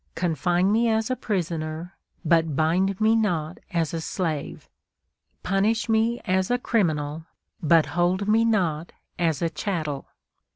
Confine 0.15 0.71
me 0.71 0.89
as 0.89 1.11
a 1.11 1.15
prisoner, 1.15 1.95
but 2.25 2.55
bind 2.55 2.99
me 2.99 3.15
not 3.15 3.59
as 3.69 3.93
a 3.93 4.01
slave. 4.01 4.67
Punish 5.43 5.87
me 5.89 6.19
as 6.25 6.49
a 6.49 6.57
criminal, 6.57 7.27
but 7.61 7.85
hold 7.93 8.27
me 8.27 8.43
not 8.43 8.93
as 9.19 9.43
a 9.43 9.49
chattel. 9.51 10.07